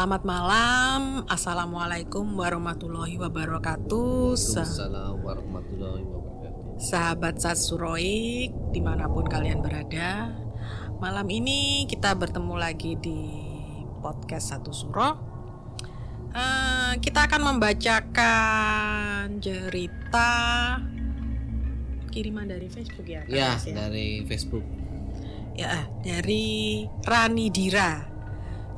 Selamat 0.00 0.24
malam, 0.24 1.28
Assalamualaikum 1.28 2.24
warahmatullahi 2.32 3.20
wabarakatuh. 3.20 4.32
Sa- 4.32 4.64
Assalamualaikum 4.64 5.28
warahmatullahi 5.28 6.04
wabarakatuh. 6.08 6.80
Sahabat 6.80 7.36
Satsuroik, 7.36 8.48
di 8.72 8.80
mana 8.80 9.12
pun 9.12 9.28
kalian 9.28 9.60
berada 9.60 10.32
Malam 11.04 11.28
ini 11.28 11.84
kita 11.84 12.16
bertemu 12.16 12.54
lagi 12.56 12.96
di 12.96 13.44
podcast 14.00 14.56
Satu 14.56 14.72
Suro. 14.72 15.20
Eh, 16.32 16.92
Kita 16.96 17.28
akan 17.28 17.52
membacakan 17.52 19.36
cerita 19.36 20.32
kiriman 22.08 22.48
dari 22.48 22.72
Facebook 22.72 23.04
ya 23.04 23.20
Ya, 23.28 23.52
Mas, 23.52 23.68
dari 23.68 24.24
Facebook. 24.24 24.64
ya 25.52 25.84
dari 26.00 26.88
Rani 27.04 27.52
Dira 27.52 28.09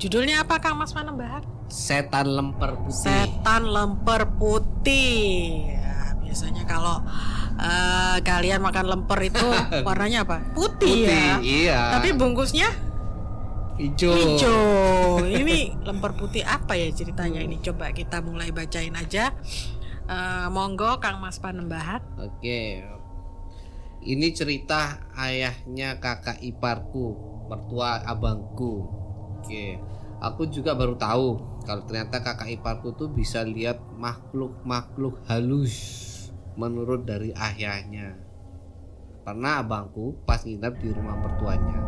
Judulnya 0.03 0.43
apa 0.43 0.59
Kang 0.59 0.83
Mas 0.83 0.91
Panembahan? 0.91 1.47
Setan 1.71 2.27
lemper 2.27 2.75
putih. 2.75 3.07
Setan 3.07 3.63
lemper 3.71 4.35
putih. 4.35 5.63
Ya, 5.79 6.19
biasanya 6.19 6.67
kalau 6.67 7.07
eh, 7.55 8.19
kalian 8.27 8.67
makan 8.67 8.91
lemper 8.91 9.23
itu 9.23 9.47
warnanya 9.87 10.27
apa? 10.27 10.43
Putih, 10.59 11.07
Putih, 11.07 11.07
ya. 11.07 11.35
iya. 11.39 11.81
Tapi 11.95 12.19
bungkusnya 12.19 12.67
hijau. 13.79 14.11
hijau. 14.11 15.23
Ini 15.23 15.79
lemper 15.87 16.19
putih 16.19 16.43
apa 16.43 16.75
ya 16.75 16.91
ceritanya 16.91 17.39
ini? 17.39 17.63
Coba 17.63 17.95
kita 17.95 18.19
mulai 18.27 18.51
bacain 18.51 18.99
aja. 18.99 19.31
Eh, 20.11 20.47
monggo 20.51 20.99
Kang 20.99 21.23
Mas 21.23 21.39
Panembahan. 21.39 22.03
Oke. 22.19 22.83
Ini 24.03 24.35
cerita 24.35 24.99
ayahnya 25.15 26.03
kakak 26.03 26.43
iparku, 26.43 27.15
mertua 27.47 28.03
abangku. 28.03 29.02
Oke. 29.53 29.77
Aku 30.25 30.49
juga 30.49 30.73
baru 30.73 30.97
tahu 30.97 31.37
kalau 31.69 31.85
ternyata 31.85 32.25
kakak 32.25 32.49
iparku 32.57 32.97
tuh 32.97 33.13
bisa 33.13 33.45
lihat 33.45 33.85
makhluk-makhluk 34.01 35.21
halus 35.29 35.77
menurut 36.57 37.05
dari 37.05 37.37
ayahnya. 37.37 38.17
Pernah 39.21 39.61
abangku 39.61 40.17
pas 40.25 40.41
nginep 40.41 40.75
di 40.81 40.89
rumah 40.89 41.21
mertuanya. 41.21 41.85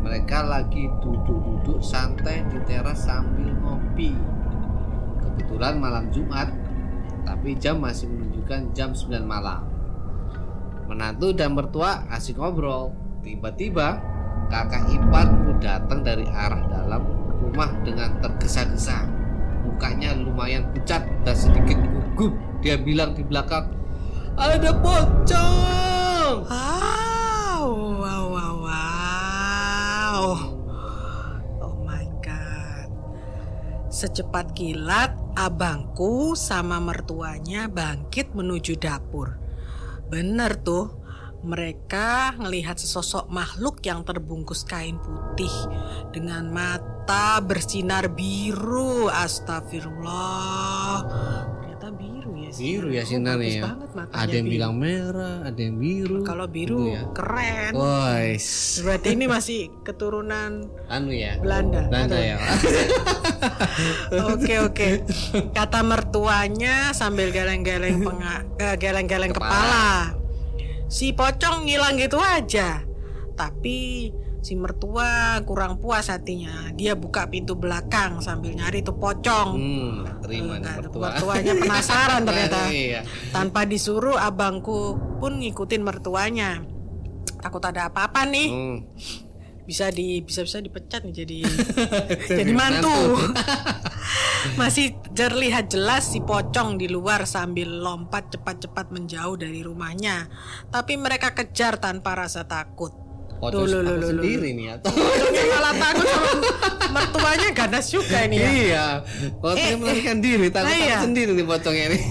Mereka 0.00 0.48
lagi 0.48 0.88
duduk-duduk 1.04 1.84
santai 1.84 2.40
di 2.48 2.56
teras 2.64 3.04
sambil 3.04 3.52
ngopi. 3.52 4.16
Kebetulan 5.20 5.76
malam 5.76 6.08
Jumat, 6.08 6.56
tapi 7.28 7.52
jam 7.60 7.84
masih 7.84 8.08
menunjukkan 8.08 8.72
jam 8.72 8.96
9 8.96 9.28
malam. 9.28 9.60
Menantu 10.88 11.36
dan 11.36 11.52
mertua 11.52 12.08
asik 12.08 12.40
ngobrol. 12.40 12.96
Tiba-tiba 13.20 14.13
kakak 14.48 14.84
iparku 14.90 15.56
datang 15.60 16.00
dari 16.04 16.26
arah 16.28 16.62
dalam 16.68 17.02
rumah 17.40 17.70
dengan 17.84 18.18
tergesa-gesa. 18.20 19.04
Mukanya 19.64 20.12
lumayan 20.16 20.68
pucat 20.72 21.04
dan 21.24 21.36
sedikit 21.36 21.78
gugup. 21.80 22.34
Dia 22.64 22.80
bilang 22.80 23.12
di 23.12 23.24
belakang, 23.24 23.68
ada 24.34 24.70
pocong. 24.74 26.48
Wow, 26.48 27.68
wow, 28.00 28.24
wow, 28.32 28.54
wow. 28.64 30.20
Oh 31.60 31.76
my 31.84 32.08
god. 32.24 32.88
Secepat 33.92 34.56
kilat, 34.56 35.14
abangku 35.36 36.34
sama 36.34 36.80
mertuanya 36.80 37.68
bangkit 37.68 38.32
menuju 38.32 38.80
dapur. 38.80 39.36
Bener 40.08 40.56
tuh, 40.60 41.03
mereka 41.44 42.08
ngelihat 42.34 42.74
sesosok 42.74 43.28
makhluk 43.28 43.78
yang 43.80 44.02
terbungkus 44.02 44.64
kain 44.64 44.96
putih 44.96 45.52
dengan 46.10 46.48
mata 46.48 47.38
bersinar 47.38 48.08
biru. 48.08 49.06
Astagfirullah. 49.06 50.96
Ternyata 51.60 51.88
biru 51.90 52.32
ya 52.34 52.50
sih. 52.50 52.62
Biru 52.74 52.88
ya 52.88 53.02
Oh, 53.02 53.06
sinarnya 53.06 53.48
ya. 53.50 53.62
banget 53.62 53.90
matanya 53.92 54.16
Ada 54.18 54.32
yang 54.32 54.42
biru. 54.42 54.54
bilang 54.54 54.74
merah, 54.74 55.36
ada 55.42 55.60
yang 55.60 55.76
biru. 55.76 56.20
Kalau 56.22 56.46
biru 56.46 56.78
Gitu 56.80 56.90
ya. 56.90 57.02
keren. 57.12 57.72
Wais. 57.74 58.46
Berarti 58.80 59.08
ini 59.10 59.24
masih 59.26 59.60
keturunan 59.82 60.50
Anu 60.86 61.12
ya. 61.12 61.36
Belanda. 61.38 61.84
Belanda 61.86 62.16
ya. 62.16 62.36
Oke 64.32 64.54
oke. 64.60 64.88
Kata 65.50 65.80
mertuanya 65.82 66.90
sambil 66.92 67.28
geleng-geleng 67.28 68.00
penga- 68.00 68.44
eh, 68.56 68.76
geleng-geleng 68.76 69.30
Kepala. 69.30 69.52
kepala. 69.52 70.23
Si 70.94 71.10
pocong 71.10 71.66
ngilang 71.66 71.98
gitu 71.98 72.22
aja. 72.22 72.86
Tapi 73.34 74.08
si 74.38 74.54
mertua 74.54 75.42
kurang 75.42 75.82
puas 75.82 76.06
hatinya. 76.06 76.70
Dia 76.70 76.94
buka 76.94 77.26
pintu 77.26 77.58
belakang 77.58 78.22
sambil 78.22 78.54
nyari 78.54 78.86
tuh 78.86 78.94
pocong. 78.94 79.48
Hmm, 79.58 79.94
terima 80.22 80.54
nih 80.54 80.70
Nah, 80.70 80.74
mertua. 80.78 81.02
mertuanya 81.10 81.52
penasaran 81.58 82.22
ternyata. 82.30 82.70
Iya. 82.70 83.00
Tanpa 83.34 83.66
disuruh 83.66 84.14
abangku 84.14 84.94
pun 85.18 85.42
ngikutin 85.42 85.82
mertuanya. 85.82 86.62
Takut 87.42 87.64
ada 87.66 87.90
apa-apa 87.90 88.22
nih. 88.30 88.48
Hmm. 88.54 88.76
Bisa 89.64 89.88
di 89.88 90.20
bisa 90.20 90.44
bisa 90.44 90.60
dipecat 90.60 91.08
nih 91.08 91.14
jadi 91.24 91.38
jadi 92.44 92.52
mantu. 92.52 92.92
masih 94.60 94.92
terlihat 95.16 95.72
jelas 95.72 96.12
si 96.12 96.20
pocong 96.20 96.76
di 96.76 96.84
luar 96.92 97.24
sambil 97.24 97.80
lompat 97.80 98.36
cepat-cepat 98.36 98.92
menjauh 98.92 99.40
dari 99.40 99.64
rumahnya. 99.64 100.28
Tapi 100.68 101.00
mereka 101.00 101.32
kejar 101.32 101.80
tanpa 101.80 102.12
rasa 102.12 102.44
takut. 102.44 102.92
Pocong 103.40 103.66
aku 103.66 103.72
loh, 103.72 103.80
loh, 103.82 104.08
sendiri 104.14 104.52
nih 104.52 104.78
atau 104.78 104.92
Pocongnya 104.94 105.44
malah 105.48 105.74
takut 105.74 106.06
sama 106.06 106.28
mertuanya 106.92 107.48
ganas 107.56 107.86
juga 107.88 108.18
ini 108.24 108.36
ya. 108.36 108.48
Iya, 108.48 108.86
pocongnya 109.40 109.74
Eh, 109.74 109.80
melarikan 109.80 110.18
diri, 110.20 110.46
takut 110.52 110.70
nah 110.70 110.76
iya. 110.76 110.98
sendiri 111.02 111.30
nih 111.32 111.46
pocongnya 111.48 111.86
nih. 111.92 112.02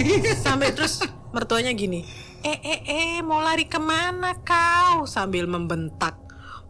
sampai 0.42 0.70
terus 0.74 1.06
mertuanya 1.34 1.72
gini 1.74 2.02
eh 2.44 2.60
eh 2.60 2.80
eh 2.84 3.18
mau 3.24 3.40
lari 3.40 3.72
ke 3.72 3.80
mana 3.80 4.36
kau? 4.44 5.08
Sambil 5.08 5.48
membentak 5.48 6.23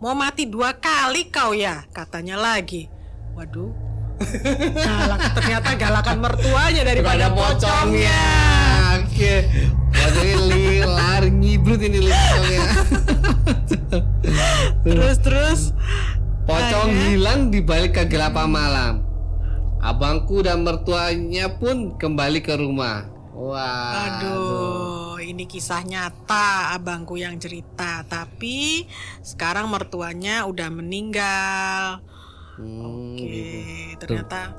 mau 0.03 0.11
mati 0.11 0.43
dua 0.43 0.75
kali 0.75 1.31
kau 1.31 1.55
ya 1.55 1.87
katanya 1.89 2.35
lagi 2.35 2.91
waduh 3.31 3.71
galak 4.83 5.31
ternyata 5.31 5.69
galakan 5.73 6.17
mertuanya 6.19 6.83
daripada 6.83 7.31
pocongnya 7.31 8.21
Oke, 8.93 9.47
pocongnya 9.89 10.37
li- 10.43 10.83
lari 10.83 11.29
ngibrut 11.29 11.81
ini 11.81 11.99
pocongnya. 12.03 12.61
terus 14.85 15.17
terus 15.19 15.61
Pocong 16.43 16.91
Akhirnya- 16.91 17.07
hilang 17.09 17.41
di 17.47 17.59
balik 17.61 17.95
kegelapan 17.95 18.47
malam. 18.47 18.93
Abangku 19.79 20.43
dan 20.43 20.61
mertuanya 20.61 21.47
pun 21.55 21.95
kembali 21.95 22.39
ke 22.39 22.53
rumah. 22.53 23.07
Wah. 23.31 23.95
aduh 23.97 25.02
ini 25.25 25.43
kisah 25.43 25.81
nyata 25.81 26.71
abangku 26.71 27.15
yang 27.15 27.35
cerita 27.35 28.03
tapi 28.03 28.83
sekarang 29.19 29.67
mertuanya 29.67 30.43
udah 30.43 30.69
meninggal 30.69 32.03
Hmm, 32.53 33.17
oke 33.17 33.25
gitu. 33.25 33.97
ternyata 33.97 34.53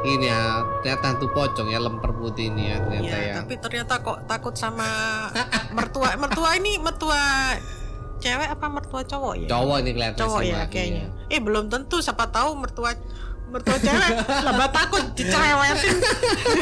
Ini 0.00 0.24
ya, 0.24 0.40
ternyata 0.80 1.04
hantu 1.12 1.28
pocong 1.28 1.68
ya 1.68 1.76
lemper 1.76 2.16
putih 2.16 2.48
ini 2.48 2.72
ya 2.72 2.80
ternyata 2.80 3.04
Iya, 3.12 3.18
ya. 3.20 3.34
tapi 3.36 3.54
ternyata 3.60 4.00
kok 4.00 4.24
takut 4.24 4.56
sama 4.56 4.88
mertua. 5.76 6.16
Mertua 6.16 6.56
ini 6.56 6.80
mertua 6.80 7.20
cewek 8.16 8.48
apa 8.48 8.66
mertua 8.72 9.04
cowok 9.04 9.34
ya? 9.36 9.48
Cowok 9.52 9.76
ini 9.84 9.90
kelihatan 9.92 10.16
Cowok 10.16 10.40
ya 10.40 10.64
kayaknya. 10.64 11.04
Iya. 11.28 11.36
Eh 11.36 11.40
belum 11.44 11.68
tentu 11.68 12.00
siapa 12.00 12.32
tahu 12.32 12.56
mertua 12.56 12.96
mertua 13.50 13.76
cewek 13.76 14.14
lah 14.24 14.68
takut 14.70 15.02
dicerewetin 15.12 15.96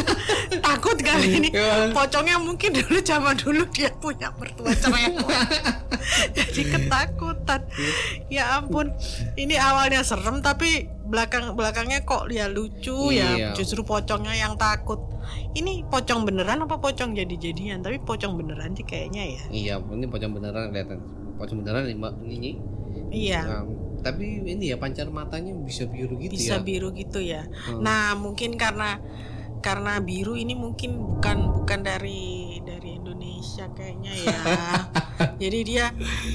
takut 0.67 0.97
kali 0.99 1.29
ini. 1.39 1.49
Iya. 1.53 1.93
pocongnya 1.93 2.41
mungkin 2.41 2.73
dulu 2.75 2.99
zaman 3.05 3.37
dulu 3.37 3.63
dia 3.71 3.93
punya 3.97 4.33
mertua 4.35 4.73
cerewet 4.75 5.15
jadi 6.37 6.63
ketakutan. 6.75 7.61
Ya 8.33 8.59
ampun. 8.59 8.91
Ini 9.37 9.55
awalnya 9.61 10.01
serem 10.03 10.41
tapi 10.41 10.89
belakang 11.09 11.57
belakangnya 11.57 12.05
kok 12.05 12.29
ya 12.29 12.49
lucu 12.49 13.13
Iya. 13.13 13.29
ya 13.37 13.49
justru 13.53 13.85
pocongnya 13.85 14.35
yang 14.35 14.57
takut. 14.57 14.99
Ini 15.53 15.85
pocong 15.93 16.25
beneran 16.25 16.65
apa 16.65 16.81
pocong 16.81 17.13
jadi-jadian? 17.13 17.85
Tapi 17.85 18.01
pocong 18.01 18.37
beneran 18.41 18.73
sih 18.73 18.85
kayaknya 18.85 19.23
ya. 19.37 19.43
Iya, 19.49 19.75
ini 19.93 20.09
pocong 20.09 20.33
beneran 20.33 20.73
kelihatan. 20.73 20.99
Pocong 21.37 21.63
beneran 21.63 21.85
ini, 22.27 22.59
iya 23.15 23.63
tapi 23.99 24.47
ini 24.47 24.71
ya 24.71 24.77
pancar 24.77 25.11
matanya 25.11 25.53
bisa 25.55 25.85
biru 25.85 26.17
gitu 26.17 26.33
bisa 26.33 26.57
ya. 26.57 26.63
biru 26.63 26.89
gitu 26.93 27.19
ya 27.19 27.43
Hmm. 27.67 27.83
nah 27.83 28.15
mungkin 28.15 28.55
karena 28.55 28.99
karena 29.59 29.99
biru 29.99 30.39
ini 30.39 30.55
mungkin 30.55 31.03
bukan 31.03 31.51
bukan 31.51 31.83
dari 31.83 32.63
dari 32.63 32.95
Indonesia 32.95 33.67
kayaknya 33.75 34.15
ya 34.15 34.41
jadi 35.43 35.59
dia 35.67 35.87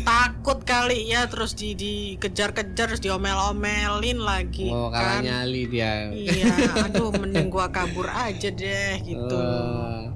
takut 0.03 0.59
kali 0.63 1.07
ya 1.07 1.23
terus 1.31 1.55
di 1.55 1.71
dikejar-kejar 1.71 2.93
terus 2.93 2.99
diomel-omelin 2.99 4.19
lagi 4.19 4.67
Oh, 4.67 4.91
kalah 4.91 5.23
kan 5.23 5.23
nyali 5.23 5.71
dia. 5.71 6.11
iya 6.11 6.51
aduh 6.85 7.15
mending 7.15 7.47
gua 7.47 7.71
kabur 7.71 8.11
aja 8.11 8.51
deh 8.51 8.99
gitu 9.01 9.39
Oh, 9.39 10.11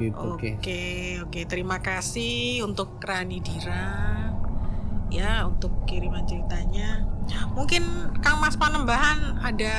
gitu, 0.00 0.28
Oke, 0.36 0.56
oke. 0.56 0.80
oke. 1.28 1.40
Terima 1.44 1.76
kasih 1.80 2.64
untuk 2.64 2.96
Rani 3.04 3.36
Dira. 3.40 4.29
Ya, 5.10 5.42
untuk 5.42 5.74
kiriman 5.84 6.22
ceritanya. 6.22 7.02
Mungkin 7.52 7.82
Kang 8.18 8.38
Mas 8.38 8.54
Panembahan 8.54 9.36
ada 9.36 9.74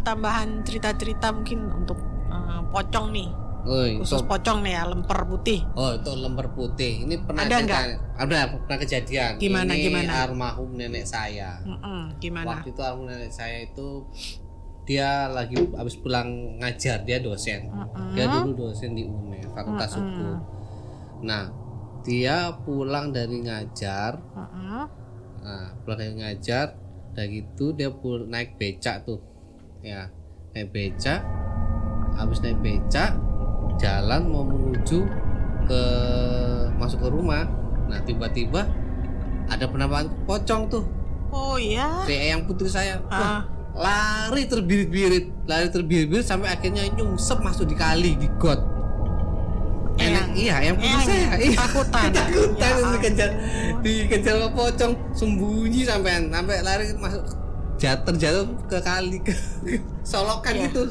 tambahan 0.00 0.62
cerita-cerita 0.62 1.32
mungkin 1.32 1.68
untuk 1.74 1.98
eh, 2.28 2.60
pocong 2.70 3.08
nih 3.10 3.28
Oh, 3.60 3.84
itu, 3.84 4.00
khusus 4.00 4.24
pocong 4.24 4.64
nih 4.64 4.72
ya 4.72 4.86
lemper 4.86 5.28
putih 5.28 5.60
oh 5.74 5.92
itu 5.92 6.08
lemper 6.14 6.48
putih. 6.50 7.04
Ini 7.04 7.20
pernah 7.20 7.44
Ada 7.44 7.56
cerita- 7.58 8.00
Ada 8.16 8.36
pernah 8.54 8.78
kejadian. 8.78 9.32
Gimana, 9.36 9.72
Ini 9.72 9.82
gimana? 9.82 10.12
almarhum 10.24 10.70
nenek 10.72 11.04
saya. 11.04 11.60
Mm-mm, 11.60 12.16
gimana 12.16 12.48
Waktu 12.48 12.70
itu 12.70 12.80
almarhum 12.80 13.06
nenek 13.06 13.28
saya 13.28 13.58
itu 13.62 14.08
dia 14.84 15.28
lagi 15.28 15.52
habis 15.74 16.00
pulang 16.00 16.28
ngajar 16.56 17.04
dia 17.04 17.20
dosen. 17.20 17.68
Mm-mm. 17.68 18.16
Dia 18.16 18.24
dulu 18.30 18.50
dosen 18.64 18.92
di 18.92 19.04
UNER 19.04 19.52
Fakultas 19.52 19.92
Hukum. 19.92 20.40
Nah, 21.20 21.52
dia 22.04 22.54
pulang 22.62 23.10
dari 23.10 23.42
ngajar 23.42 24.18
Mm-mm. 24.34 24.84
Nah, 25.38 25.70
pulang 25.86 25.98
dari 26.02 26.14
ngajar, 26.18 26.74
udah 27.14 27.26
gitu 27.26 27.72
dia 27.72 27.88
pul 27.88 28.26
naik 28.26 28.58
becak 28.60 29.06
tuh, 29.06 29.22
ya 29.80 30.10
naik 30.52 30.74
becak, 30.74 31.22
habis 32.18 32.42
naik 32.42 32.58
becak, 32.60 33.16
jalan 33.78 34.28
mau 34.28 34.44
menuju 34.44 35.06
ke 35.64 35.82
masuk 36.76 37.06
ke 37.06 37.08
rumah. 37.08 37.46
Nah 37.88 38.02
tiba-tiba 38.04 38.66
ada 39.48 39.64
penampakan 39.64 40.12
pocong 40.28 40.68
tuh, 40.68 40.84
oh 41.32 41.56
iya 41.56 42.04
kayak 42.04 42.24
yang 42.36 42.42
putri 42.44 42.68
saya, 42.68 43.00
Ah. 43.08 43.16
wah 43.16 43.40
lari 44.28 44.44
terbirit-birit, 44.50 45.48
lari 45.48 45.70
terbirit-birit 45.72 46.26
sampai 46.26 46.50
akhirnya 46.52 46.84
nyungsep 46.92 47.38
masuk 47.40 47.70
di 47.70 47.76
kali 47.78 48.18
di 48.18 48.28
got. 48.36 48.58
Iya, 50.38 50.56
yang 50.62 50.76
putri 50.76 50.88
Eyang, 50.88 51.02
saya, 51.04 51.28
iya. 51.34 51.50
ketakutan. 51.50 52.02
ketakutan 52.06 52.70
Ya 52.70 52.86
dikejar 52.94 53.30
dikejar 53.82 54.34
sama 54.38 54.48
pocong 54.54 54.92
sembunyi 55.10 55.80
sampai 55.82 56.12
sampai 56.24 56.56
lari 56.62 56.84
masuk 56.94 57.24
jatuh 57.76 58.04
terjatuh 58.06 58.46
ke 58.66 58.78
kali 58.80 59.18
ke, 59.20 59.34
ke 59.66 59.74
solokan 60.02 60.54
Iya. 60.54 60.70
gitu 60.70 60.82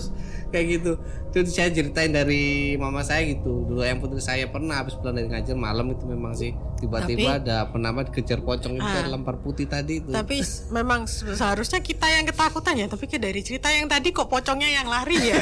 kayak 0.47 0.65
gitu 0.73 0.91
terus 1.27 1.51
saya 1.51 1.69
ceritain 1.69 2.09
dari 2.09 2.43
mama 2.73 3.01
saya 3.01 3.23
gitu 3.25 3.63
dulu 3.63 3.81
yang 3.81 3.97
putri 3.97 4.17
saya 4.17 4.45
pernah 4.45 4.77
habis 4.77 4.93
pulang 4.93 5.13
dari 5.13 5.27
ngajar 5.27 5.53
malam 5.53 5.89
itu 5.89 6.03
memang 6.03 6.31
sih 6.31 6.51
tiba-tiba 6.77 7.37
ada 7.37 7.67
penama 7.67 8.01
dikejar 8.01 8.39
pocong 8.39 8.75
itu 8.75 8.87
Ah. 8.87 9.05
lempar 9.05 9.37
putih 9.37 9.65
tadi 9.65 9.99
itu 9.99 10.09
tapi 10.09 10.39
memang 10.69 11.03
se- 11.03 11.27
seharusnya 11.29 11.79
kita 11.79 12.05
yang 12.05 12.23
ketakutan 12.23 12.75
ya 12.75 12.87
tapi 12.87 13.05
ke 13.05 13.17
dari 13.17 13.39
cerita 13.39 13.67
yang 13.67 13.85
tadi 13.85 14.09
kok 14.09 14.25
pocongnya 14.25 14.71
yang 14.71 14.87
lari 14.87 15.19
ya 15.27 15.37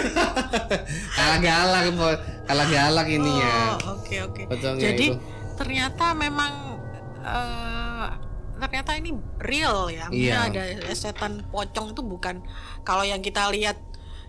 kalah 1.16 1.40
galak 1.40 1.84
kalah 2.44 2.68
galak 2.68 3.08
ini 3.08 3.32
ya 3.36 3.56
Oh, 3.78 3.96
oke 3.96 4.16
oke. 4.24 4.42
Pocongnya 4.48 4.84
Jadi 4.86 5.06
itu. 5.08 5.18
ternyata 5.56 6.14
memang 6.14 6.52
eh, 7.20 8.08
ternyata 8.56 8.92
ini 8.96 9.12
real 9.40 9.88
ya. 9.88 10.08
Iya. 10.08 10.48
ada 10.48 10.64
setan 10.92 11.44
pocong 11.46 11.92
itu 11.92 12.02
bukan 12.02 12.40
kalau 12.82 13.04
yang 13.04 13.20
kita 13.20 13.52
lihat 13.52 13.76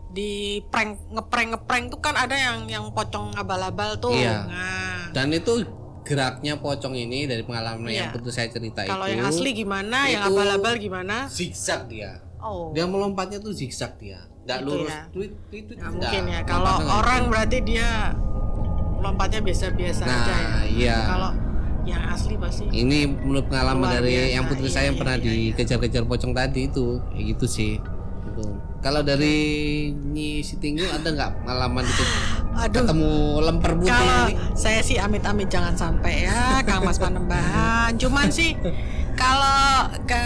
di 0.08 0.62
prank 0.66 1.10
ngeprank 1.10 1.48
ngeprank 1.52 1.84
tuh 1.90 2.00
kan 2.00 2.14
ada 2.14 2.32
yang 2.32 2.64
yang 2.66 2.84
pocong 2.90 3.34
abal-abal 3.34 3.98
tuh. 3.98 4.12
Iya. 4.12 4.46
Nah, 4.46 5.00
dan 5.12 5.28
itu 5.30 5.66
geraknya 6.02 6.56
pocong 6.56 6.94
ini 6.94 7.26
dari 7.26 7.42
pengalaman 7.42 7.84
Iya. 7.84 7.98
yang 8.00 8.08
putri 8.10 8.30
saya 8.30 8.46
cerita 8.46 8.86
kalau 8.86 9.04
itu 9.04 9.18
yang 9.18 9.26
asli 9.26 9.50
gimana, 9.52 10.06
yang 10.06 10.22
abal-abal 10.24 10.78
gimana? 10.78 11.26
zigzag 11.26 11.90
dia 11.90 12.22
Oh. 12.38 12.70
dia 12.70 12.86
melompatnya 12.86 13.42
tuh 13.42 13.50
zigzag 13.50 13.98
dia 13.98 14.22
nggak 14.46 14.58
Gitu 14.62 14.68
lurus 14.70 14.86
ya. 14.88 15.02
tweet 15.10 15.32
tweet 15.50 15.64
tweet, 15.66 15.78
nggak. 15.82 15.90
mungkin 15.90 16.22
ya. 16.30 16.40
Kalau 16.46 16.74
orang 16.86 17.22
berarti 17.26 17.58
dia 17.60 18.14
lompatnya 18.96 19.40
biasa-biasa 19.42 20.02
Nah, 20.06 20.14
aja 20.16 20.34
ya. 20.34 20.50
iya. 20.64 20.96
Kalau 21.04 21.30
yang 21.82 22.02
asli 22.06 22.34
pasti 22.34 22.66
ini 22.68 23.06
menurut 23.06 23.46
pengalaman 23.46 23.86
dari 23.92 24.10
biasa, 24.12 24.34
yang 24.34 24.44
putri 24.46 24.66
iya, 24.66 24.72
saya 24.72 24.84
yang 24.84 24.94
iya, 24.94 25.02
pernah 25.02 25.16
iya, 25.16 25.26
iya. 25.26 25.42
dikejar-kejar 25.50 26.02
pocong 26.02 26.32
tadi 26.32 26.60
itu 26.66 26.86
kayak 27.10 27.24
gitu 27.34 27.46
sih 27.46 27.72
Gitu. 28.26 28.46
Kalau 28.84 29.00
dari 29.02 29.36
Nyi 29.92 30.44
Sitinggul 30.44 30.88
ada 30.88 31.08
nggak 31.10 31.30
pengalaman 31.42 31.84
itu 31.84 32.04
Aduh. 32.56 32.84
ketemu 32.84 33.12
lemper 33.44 33.72
putih 33.76 33.92
Kalau 33.92 34.20
ini 34.28 34.34
saya 34.56 34.80
sih 34.80 34.96
amit-amit 34.96 35.48
jangan 35.52 35.74
sampai 35.76 36.24
ya 36.24 36.64
Kang 36.64 36.84
Mas 36.84 36.96
Panembahan. 36.96 37.96
Cuman 38.00 38.32
sih 38.32 38.56
kalau 39.16 39.92
ke 40.08 40.22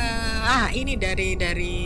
ah 0.46 0.70
ini 0.70 0.94
dari 0.94 1.34
dari 1.34 1.76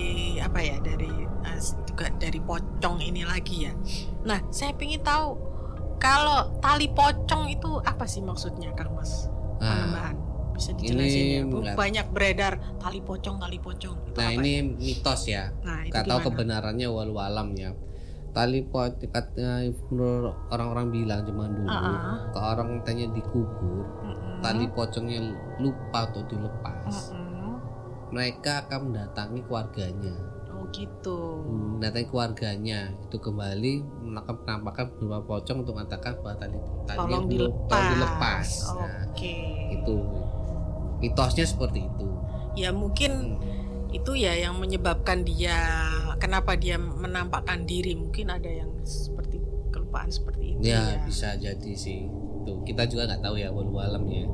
apa 0.41 0.61
ya 0.61 0.77
dari 0.81 1.13
ah, 1.45 1.57
juga 1.89 2.13
dari 2.21 2.41
pocong 2.41 3.01
ini 3.01 3.25
lagi 3.25 3.69
ya. 3.69 3.73
Nah 4.29 4.41
saya 4.53 4.77
ingin 4.77 5.01
tahu 5.01 5.37
kalau 5.97 6.61
tali 6.61 6.93
pocong 6.93 7.49
itu 7.49 7.81
apa 7.81 8.05
sih 8.05 8.21
maksudnya 8.21 8.73
Kang 8.77 8.93
Mas 8.93 9.33
Nah, 9.65 9.71
Panembahan? 9.71 10.17
Bisa 10.55 10.71
dijelasin 10.73 11.25
ya. 11.27 11.43
Bu? 11.45 11.59
Banyak 11.63 12.07
beredar 12.15 12.53
tali 12.79 13.03
pocong 13.03 13.37
tali 13.43 13.59
pocong. 13.59 13.97
Itu 14.09 14.19
nah 14.19 14.31
ini 14.31 14.53
mitos 14.63 15.27
ya 15.27 15.51
Nah, 15.67 15.83
nggak 15.91 16.05
tahu 16.07 16.19
kebenarannya 16.31 16.87
walau 16.87 17.19
alam 17.19 17.51
ya 17.59 17.75
tali 18.31 18.67
pocong 18.67 19.07
orang-orang 20.51 20.87
bilang 20.91 21.23
zaman 21.23 21.51
dulu 21.55 21.71
Ah, 21.71 22.19
ke 22.35 22.39
orang 22.39 22.83
tanya 22.83 23.07
dikubur 23.15 23.87
Mm-mm. 24.03 24.43
tali 24.43 24.67
pocongnya 24.71 25.21
lupa 25.59 26.11
atau 26.11 26.23
dilepas 26.27 27.15
Mm-mm. 27.15 27.55
mereka 28.11 28.67
akan 28.67 28.91
mendatangi 28.91 29.41
keluarganya 29.47 30.15
Oh 30.51 30.67
gitu. 30.71 31.45
mendatangi 31.47 32.09
keluarganya 32.09 32.91
itu 32.91 33.17
kembali 33.19 33.73
melakukan 34.03 34.37
penampakan 34.43 34.85
berupa 34.97 35.19
pocong 35.21 35.63
untuk 35.63 35.75
mengatakan 35.75 36.19
bahwa 36.19 36.35
tali 36.35 36.59
tali 36.87 37.15
dilepas. 37.29 37.85
dilepas. 37.91 38.49
Nah, 38.73 39.03
Oke. 39.11 39.37
itu 39.71 39.97
mitosnya 40.99 41.47
seperti 41.47 41.87
itu. 41.87 42.07
Ya 42.55 42.71
mungkin 42.71 43.39
itu 43.95 44.19
ya 44.19 44.35
yang 44.35 44.59
menyebabkan 44.59 45.23
dia 45.23 45.55
kenapa 46.19 46.59
dia 46.59 46.79
menampakkan 46.79 47.67
diri. 47.67 47.95
Mungkin 47.95 48.31
ada 48.31 48.51
yang 48.51 48.71
seperti 48.83 49.43
kelupaan 49.71 50.11
seperti 50.11 50.59
itu 50.59 50.61
ya 50.67 50.99
ya, 50.99 51.03
bisa 51.07 51.35
jadi 51.39 51.73
sih. 51.75 52.07
Tuh 52.45 52.63
kita 52.67 52.87
juga 52.91 53.11
nggak 53.11 53.23
tahu 53.23 53.37
ya 53.39 53.49
walau 53.51 53.79
alam 53.83 54.05
ya. 54.07 54.27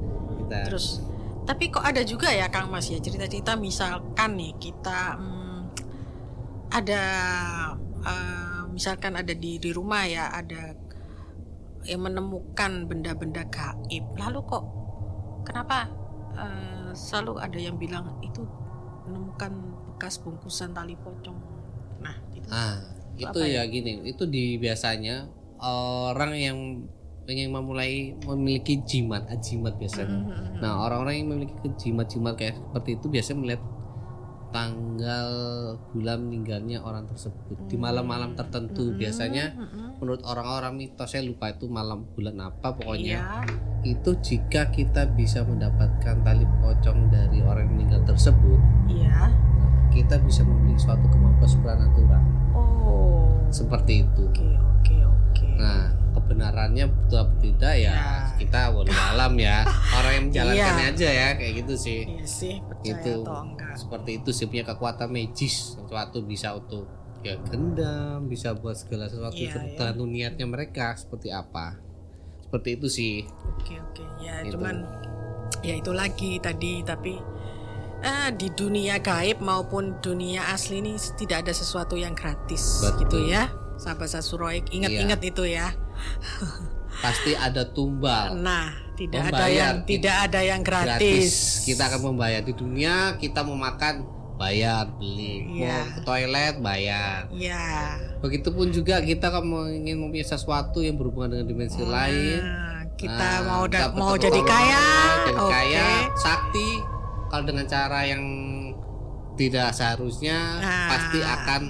Kita 0.45 0.59
terus 0.69 1.05
tapi 1.49 1.73
kok 1.73 1.83
ada 1.83 2.05
juga 2.05 2.29
ya 2.31 2.47
Kang 2.53 2.69
Mas 2.69 2.93
ya 2.93 3.01
cerita-cerita 3.01 3.57
misalkan 3.57 4.37
nih 4.37 4.53
kita 4.61 5.17
hmm, 5.17 5.61
ada 6.71 7.03
eh, 8.05 8.63
misalkan 8.71 9.17
ada 9.17 9.33
di 9.35 9.57
di 9.59 9.71
rumah 9.73 10.05
ya 10.07 10.31
ada 10.31 10.77
yang 11.89 12.05
menemukan 12.05 12.85
benda-benda 12.87 13.49
gaib. 13.49 14.05
Lalu 14.21 14.39
kok 14.45 14.65
kenapa 15.49 15.89
eh, 16.37 16.91
selalu 16.93 17.39
ada 17.39 17.59
yang 17.59 17.77
bilang 17.81 18.19
itu 18.23 18.45
menemukan 19.07 19.51
bekas 19.95 20.23
bungkusan 20.23 20.75
tali 20.75 20.95
pocong. 20.99 21.39
Nah 22.03 22.15
itu 22.35 22.47
ah 22.51 22.79
itu 23.19 23.27
apa 23.27 23.45
ya? 23.45 23.67
gini 23.69 24.01
itu 24.09 24.25
di 24.25 24.57
biasanya 24.57 25.29
orang 25.61 26.33
yang 26.41 26.59
ingin 27.31 27.53
memulai 27.55 28.17
memiliki 28.27 28.83
jimat 28.83 29.23
ajimat 29.31 29.79
biasanya. 29.79 30.11
Mhm. 30.11 30.59
Nah, 30.59 30.83
orang-orang 30.83 31.15
yang 31.23 31.29
memiliki 31.31 31.69
jimat-jimat 31.79 32.35
kayak 32.35 32.59
seperti 32.59 32.91
itu 32.99 33.07
biasanya 33.07 33.39
melihat 33.39 33.63
tanggal 34.51 35.29
bulan 35.89 36.19
meninggalnya 36.21 36.79
orang 36.79 37.07
tersebut 37.07 37.57
di 37.67 37.75
malam-malam 37.75 38.35
tertentu. 38.35 38.91
Biasanya 38.93 39.55
Mhm. 39.55 39.87
menurut 39.97 40.23
orang-orang 40.23 40.77
mitos 40.77 41.09
saya 41.09 41.23
lupa 41.23 41.49
itu 41.49 41.67
malam 41.67 42.07
bulan 42.11 42.37
apa 42.41 42.73
pokoknya. 42.73 43.19
Iya. 43.19 43.43
Itu 43.83 44.19
jika 44.19 44.69
kita 44.69 45.09
bisa 45.11 45.41
mendapatkan 45.41 46.21
tali 46.21 46.45
pocong 46.61 47.09
dari 47.09 47.41
orang 47.41 47.65
yang 47.65 47.75
meninggal 47.75 48.03
tersebut, 48.05 48.61
iya 48.87 49.31
kita 49.91 50.21
bisa 50.21 50.43
memiliki 50.43 50.79
suatu 50.81 51.03
kemampuan 51.05 51.49
supranatural. 51.49 52.23
oh 52.53 53.27
Seperti 53.49 54.05
itu. 54.05 54.23
oke 54.23 54.47
oke 54.55 54.97
oke 55.03 55.47
Nah, 55.57 55.91
kebenarannya 56.31 56.87
betul 56.87 57.19
apa 57.21 57.35
tidak 57.37 57.75
ya, 57.75 57.91
Ya. 57.91 58.07
kita 58.39 58.71
walau 58.71 58.87
alam 58.95 59.35
ya. 59.35 59.67
Orang 59.99 60.13
yang 60.15 60.25
menjalankannya 60.31 60.87
Iya. 60.87 60.95
aja 60.95 61.09
ya 61.11 61.29
kayak 61.35 61.53
gitu 61.59 61.75
sih. 61.75 62.01
iya 62.07 62.23
sih 62.23 62.55
percaya 62.63 62.87
itu 62.87 63.13
atau 63.21 63.43
enggak 63.43 63.75
seperti 63.75 64.11
itu 64.17 64.31
sih 64.31 64.47
punya 64.47 64.65
kekuatan 64.65 65.09
magis 65.09 65.55
sesuatu 65.75 66.19
bisa 66.23 66.55
untuk 66.55 66.87
ya 67.21 67.35
gendam 67.45 68.25
bisa 68.25 68.55
buat 68.55 68.73
segala 68.73 69.05
sesuatu 69.05 69.35
Iya, 69.35 69.59
tergantung 69.75 70.09
niatnya 70.09 70.47
mereka 70.47 70.95
seperti 70.95 71.29
apa 71.29 71.77
seperti 72.41 72.69
itu 72.77 72.87
sih 72.89 73.15
Oke 73.51 73.75
oke 73.77 74.05
ya 74.19 74.41
Gitu. 74.41 74.55
cuman 74.55 74.87
ya 75.61 75.75
itu 75.75 75.91
lagi 75.91 76.39
tadi 76.39 76.81
tapi 76.81 77.19
ah, 78.01 78.31
di 78.31 78.49
dunia 78.49 78.97
gaib 78.99 79.39
maupun 79.39 79.99
dunia 79.99 80.49
asli 80.49 80.79
ini 80.79 80.95
tidak 81.15 81.45
ada 81.45 81.53
sesuatu 81.53 81.93
yang 81.93 82.15
gratis 82.15 82.81
Betul. 82.81 82.99
gitu 83.03 83.19
ya 83.29 83.53
sahabat 83.81 84.07
Sasuroik 84.07 84.69
ingat-ingat 84.69 85.21
itu 85.25 85.49
ya. 85.49 85.73
Pasti 87.03 87.33
ada 87.33 87.65
tumbal. 87.67 88.37
Nah 88.37 88.77
tidak 88.93 89.25
ada 89.25 89.33
Membayar. 89.33 89.57
yang 89.57 89.75
tidak 89.83 90.17
ada 90.21 90.41
yang 90.43 90.61
gratis, 90.61 91.65
kita 91.65 91.89
akan 91.89 92.01
membayar 92.07 92.45
di 92.45 92.53
dunia 92.53 93.17
kita 93.17 93.41
mau 93.41 93.57
makan 93.57 94.05
bayar. 94.37 94.85
Beli 94.95 95.49
Iya. 95.57 95.81
mau 95.81 95.85
ke 95.91 96.01
toilet 96.03 96.55
bayar. 96.61 97.25
Ya 97.31 97.97
begitupun 98.21 98.69
juga 98.69 99.01
kita 99.01 99.29
kalau 99.29 99.47
mau 99.47 99.65
ingin 99.65 99.97
mempunyai 99.97 100.27
sesuatu 100.27 100.81
yang 100.81 100.95
berhubungan 100.95 101.33
dengan 101.35 101.47
dimensi 101.49 101.81
lain 101.81 102.41
Nah, 102.41 102.85
kita 102.95 103.17
Nah, 103.17 103.37
mau 103.47 103.65
dapat 103.65 103.97
mau 103.97 104.13
jadi 104.15 104.41
kaya. 104.45 104.85
jadi 105.25 105.33
oke. 105.35 105.49
Kaya 105.49 105.87
sakti 106.15 106.69
kalau 107.27 107.45
dengan 107.47 107.65
cara 107.65 108.05
yang 108.05 108.21
tidak 109.35 109.73
seharusnya 109.73 110.61
Nah. 110.61 110.89
pasti 110.91 111.19
akan 111.19 111.63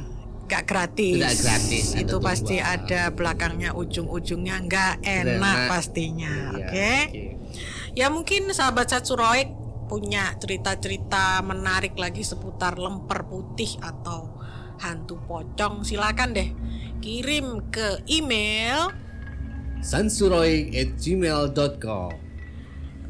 gak 0.50 0.66
gratis. 0.66 1.46
Gratis, 1.46 1.94
Itu 1.94 2.18
pasti 2.18 2.58
ada 2.58 3.14
belakangnya 3.14 3.70
ujung-ujungnya 3.72 4.58
nggak 4.66 4.94
enak 5.06 5.38
Enak. 5.38 5.70
pastinya. 5.70 6.50
Iya, 6.50 6.58
Oke. 6.58 6.90
Ya 7.94 8.10
mungkin 8.10 8.50
sahabat 8.50 8.90
Satsuroik 8.90 9.54
punya 9.86 10.34
cerita-cerita 10.38 11.42
menarik 11.42 11.98
lagi 11.98 12.22
seputar 12.22 12.78
lemper 12.78 13.26
putih 13.26 13.74
atau 13.78 14.38
hantu 14.82 15.18
pocong. 15.26 15.82
Silakan 15.86 16.34
deh 16.34 16.50
kirim 16.98 17.70
ke 17.70 18.02
email. 18.10 18.90
sansuroik@gmail.com. 19.80 22.12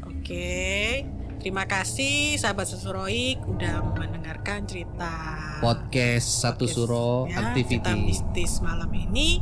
Oke. 0.07 1.03
Terima 1.41 1.65
kasih 1.65 2.37
sahabat 2.37 2.69
Satsuroik 2.69 3.41
udah 3.49 3.81
mendengarkan 3.97 4.61
cerita 4.69 5.09
Podcast 5.57 6.37
Satu 6.37 6.69
podcast, 6.69 6.77
Suro 6.77 7.25
ya, 7.25 7.49
Activity. 7.49 7.97
mistis 7.97 8.61
malam 8.61 8.93
ini. 8.93 9.41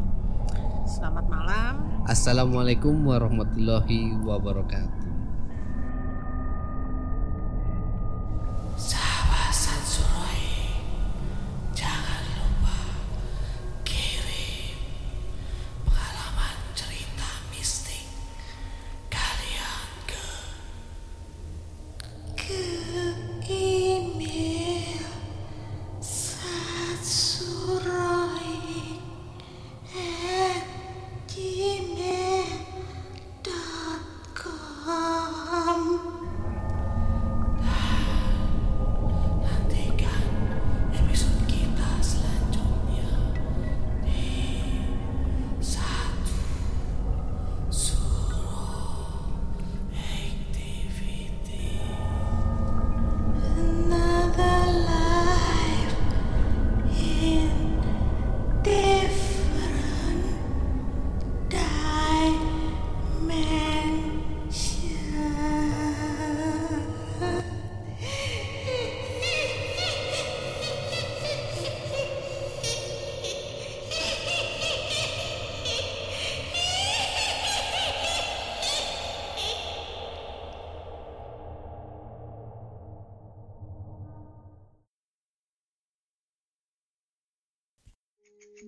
Selamat 0.88 1.28
malam. 1.28 1.74
Assalamualaikum 2.08 2.96
warahmatullahi 3.04 4.16
wabarakatuh. 4.24 4.99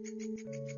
Thank 0.03 0.45
you. 0.45 0.70